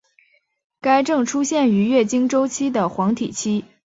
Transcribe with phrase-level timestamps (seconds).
[0.81, 3.65] 该症出现于月经周期的黄体期。